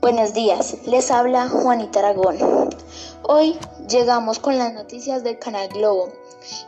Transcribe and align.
Buenos 0.00 0.34
días, 0.34 0.76
les 0.86 1.10
habla 1.10 1.48
Juanita 1.48 2.00
Aragón. 2.00 2.36
Hoy 3.22 3.58
llegamos 3.88 4.38
con 4.38 4.58
las 4.58 4.72
noticias 4.74 5.24
del 5.24 5.38
Canal 5.38 5.68
Globo. 5.68 6.10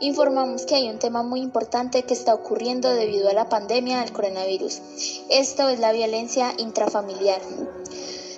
Informamos 0.01 0.65
que 0.65 0.75
hay 0.75 0.89
un 0.89 0.99
tema 0.99 1.21
muy 1.21 1.39
importante 1.39 2.03
que 2.03 2.13
está 2.13 2.33
ocurriendo 2.33 2.89
debido 2.89 3.29
a 3.29 3.33
la 3.33 3.47
pandemia 3.47 3.99
del 3.99 4.11
coronavirus. 4.11 4.81
Esto 5.29 5.69
es 5.69 5.79
la 5.79 5.91
violencia 5.93 6.53
intrafamiliar. 6.57 7.39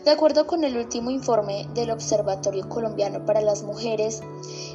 De 0.03 0.11
acuerdo 0.11 0.45
con 0.45 0.63
el 0.63 0.77
último 0.77 1.09
informe 1.09 1.67
del 1.73 1.91
Observatorio 1.91 2.67
Colombiano 2.67 3.25
para 3.25 3.41
las 3.41 3.63
Mujeres, 3.63 4.21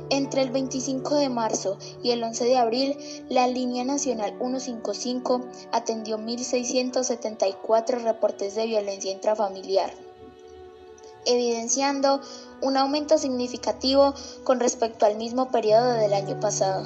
entre 0.09 0.43
el 0.43 0.51
25 0.51 1.17
de 1.17 1.29
marzo 1.29 1.79
y 2.03 2.13
el 2.13 2.23
11 2.23 2.45
de 2.45 2.57
abril, 2.57 2.97
la 3.29 3.49
línea 3.49 3.85
nacional 3.85 4.35
155 4.39 5.41
atendió 5.73 6.17
1.674 6.19 8.03
reportes 8.03 8.55
de 8.55 8.67
violencia 8.67 9.11
intrafamiliar, 9.11 9.91
evidenciando 11.27 12.21
un 12.63 12.77
aumento 12.77 13.19
significativo 13.19 14.15
con 14.45 14.61
respecto 14.61 15.07
al 15.07 15.17
mismo 15.17 15.51
periodo 15.51 15.93
del 15.93 16.15
año 16.15 16.41
pasado. 16.41 16.85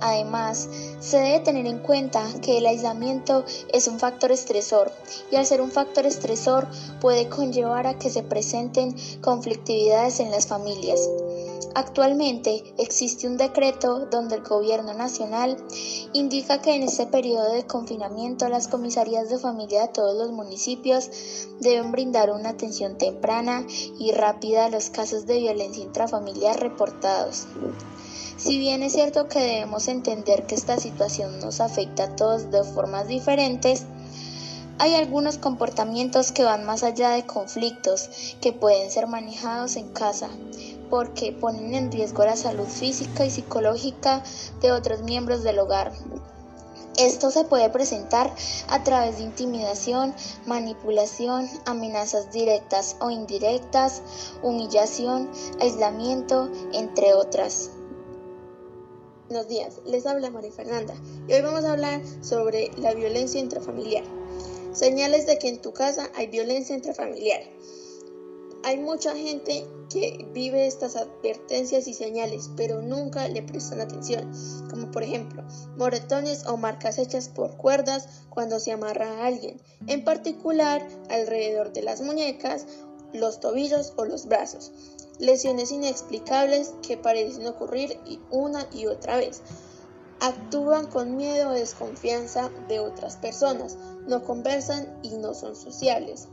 Además, 0.00 0.68
se 1.00 1.18
debe 1.18 1.40
tener 1.40 1.66
en 1.66 1.78
cuenta 1.78 2.24
que 2.40 2.58
el 2.58 2.66
aislamiento 2.66 3.44
es 3.72 3.88
un 3.88 3.98
factor 3.98 4.30
estresor 4.30 4.92
y 5.30 5.36
al 5.36 5.46
ser 5.46 5.60
un 5.60 5.70
factor 5.70 6.06
estresor 6.06 6.68
puede 7.00 7.28
conllevar 7.28 7.86
a 7.86 7.98
que 7.98 8.10
se 8.10 8.22
presenten 8.22 8.94
conflictividades 9.20 10.20
en 10.20 10.30
las 10.30 10.46
familias. 10.46 11.00
Actualmente 11.74 12.74
existe 12.78 13.26
un 13.26 13.36
decreto 13.36 14.06
donde 14.06 14.36
el 14.36 14.42
gobierno 14.42 14.94
nacional 14.94 15.56
indica 16.12 16.60
que 16.60 16.74
en 16.74 16.82
este 16.82 17.06
periodo 17.06 17.52
de 17.52 17.66
confinamiento 17.66 18.48
las 18.48 18.68
comisarías 18.68 19.28
de 19.28 19.38
familia 19.38 19.82
de 19.82 19.88
todos 19.88 20.16
los 20.16 20.32
municipios 20.32 21.10
deben 21.60 21.92
brindar 21.92 22.30
una 22.30 22.50
atención 22.50 22.98
temprana 22.98 23.66
y 23.98 24.12
rápida 24.12 24.66
a 24.66 24.70
los 24.70 24.90
casos 24.90 25.26
de 25.26 25.38
violencia 25.38 25.82
intrafamiliar 25.82 26.60
reportados. 26.60 27.46
Si 28.36 28.58
bien 28.58 28.84
es 28.84 28.92
cierto 28.92 29.28
que 29.28 29.40
debemos 29.40 29.88
entender 29.88 30.46
que 30.46 30.54
esta 30.54 30.78
situación 30.78 31.40
nos 31.40 31.60
afecta 31.60 32.04
a 32.04 32.16
todos 32.16 32.52
de 32.52 32.62
formas 32.62 33.08
diferentes, 33.08 33.84
hay 34.78 34.94
algunos 34.94 35.38
comportamientos 35.38 36.30
que 36.30 36.44
van 36.44 36.64
más 36.64 36.84
allá 36.84 37.10
de 37.10 37.26
conflictos 37.26 38.36
que 38.40 38.52
pueden 38.52 38.92
ser 38.92 39.08
manejados 39.08 39.74
en 39.74 39.88
casa, 39.88 40.28
porque 40.90 41.32
ponen 41.32 41.74
en 41.74 41.92
riesgo 41.92 42.24
la 42.24 42.36
salud 42.36 42.66
física 42.66 43.24
y 43.24 43.30
psicológica 43.30 44.22
de 44.60 44.72
otros 44.72 45.02
miembros 45.02 45.42
del 45.42 45.58
hogar. 45.58 45.92
Esto 46.98 47.30
se 47.30 47.44
puede 47.44 47.70
presentar 47.70 48.34
a 48.68 48.82
través 48.82 49.18
de 49.18 49.22
intimidación, 49.22 50.12
manipulación, 50.46 51.48
amenazas 51.64 52.32
directas 52.32 52.96
o 53.00 53.10
indirectas, 53.10 54.02
humillación, 54.42 55.30
aislamiento, 55.60 56.50
entre 56.72 57.14
otras. 57.14 57.70
Buenos 59.28 59.46
días, 59.46 59.80
les 59.84 60.06
habla 60.06 60.30
María 60.30 60.50
Fernanda 60.50 60.94
y 61.28 61.34
hoy 61.34 61.42
vamos 61.42 61.64
a 61.64 61.72
hablar 61.72 62.00
sobre 62.20 62.72
la 62.78 62.94
violencia 62.94 63.38
intrafamiliar. 63.38 64.04
Señales 64.72 65.26
de 65.26 65.38
que 65.38 65.48
en 65.50 65.60
tu 65.60 65.72
casa 65.72 66.10
hay 66.16 66.26
violencia 66.26 66.74
intrafamiliar. 66.74 67.42
Hay 68.68 68.76
mucha 68.76 69.16
gente 69.16 69.66
que 69.88 70.28
vive 70.34 70.66
estas 70.66 70.94
advertencias 70.94 71.88
y 71.88 71.94
señales, 71.94 72.50
pero 72.54 72.82
nunca 72.82 73.26
le 73.26 73.42
prestan 73.42 73.80
atención, 73.80 74.30
como 74.68 74.90
por 74.90 75.02
ejemplo 75.02 75.42
moretones 75.78 76.44
o 76.44 76.58
marcas 76.58 76.98
hechas 76.98 77.30
por 77.30 77.56
cuerdas 77.56 78.06
cuando 78.28 78.60
se 78.60 78.72
amarra 78.72 79.08
a 79.08 79.24
alguien, 79.24 79.58
en 79.86 80.04
particular 80.04 80.86
alrededor 81.08 81.72
de 81.72 81.80
las 81.80 82.02
muñecas, 82.02 82.66
los 83.14 83.40
tobillos 83.40 83.94
o 83.96 84.04
los 84.04 84.26
brazos 84.26 84.70
lesiones 85.18 85.72
inexplicables 85.72 86.74
que 86.86 86.98
parecen 86.98 87.46
ocurrir 87.46 87.98
una 88.30 88.66
y 88.70 88.84
otra 88.84 89.16
vez. 89.16 89.40
Actúan 90.20 90.88
con 90.88 91.16
miedo 91.16 91.48
o 91.48 91.54
desconfianza 91.54 92.50
de 92.68 92.80
otras 92.80 93.16
personas, 93.16 93.78
no 94.06 94.24
conversan 94.24 95.00
y 95.02 95.16
no 95.16 95.32
son 95.32 95.56
sociables. 95.56 96.28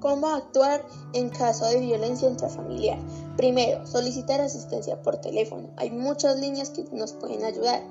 ¿Cómo 0.00 0.28
actuar 0.28 0.84
en 1.12 1.28
caso 1.28 1.66
de 1.66 1.80
violencia 1.80 2.28
intrafamiliar? 2.28 2.98
Primero, 3.36 3.86
solicitar 3.86 4.40
asistencia 4.40 5.02
por 5.02 5.16
teléfono. 5.16 5.70
Hay 5.76 5.90
muchas 5.90 6.38
líneas 6.38 6.70
que 6.70 6.84
nos 6.92 7.12
pueden 7.12 7.44
ayudar. 7.44 7.82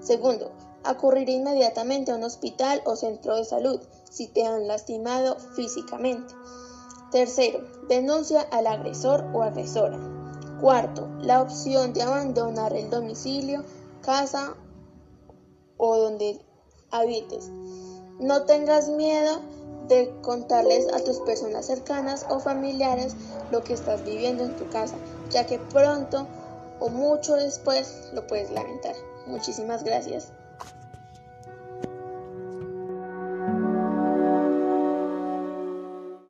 Segundo, 0.00 0.50
acudir 0.82 1.28
inmediatamente 1.28 2.10
a 2.10 2.16
un 2.16 2.24
hospital 2.24 2.82
o 2.84 2.96
centro 2.96 3.36
de 3.36 3.44
salud 3.44 3.80
si 4.10 4.26
te 4.26 4.44
han 4.44 4.66
lastimado 4.66 5.36
físicamente. 5.54 6.34
Tercero, 7.12 7.60
denuncia 7.88 8.40
al 8.40 8.66
agresor 8.66 9.24
o 9.32 9.42
agresora. 9.42 9.98
Cuarto, 10.60 11.08
la 11.20 11.42
opción 11.42 11.92
de 11.92 12.02
abandonar 12.02 12.74
el 12.74 12.88
domicilio, 12.90 13.64
casa 14.00 14.54
o 15.76 15.96
donde 15.98 16.40
habites. 16.90 17.50
No 18.18 18.42
tengas 18.44 18.88
miedo 18.88 19.40
de 19.88 20.14
contarles 20.22 20.86
a 20.92 21.00
tus 21.00 21.20
personas 21.20 21.66
cercanas 21.66 22.26
o 22.28 22.38
familiares 22.38 23.16
lo 23.50 23.62
que 23.62 23.74
estás 23.74 24.04
viviendo 24.04 24.44
en 24.44 24.56
tu 24.56 24.68
casa, 24.68 24.96
ya 25.30 25.46
que 25.46 25.58
pronto 25.58 26.26
o 26.80 26.88
mucho 26.88 27.34
después 27.34 28.10
lo 28.12 28.26
puedes 28.26 28.50
lamentar. 28.50 28.94
Muchísimas 29.26 29.84
gracias. 29.84 30.32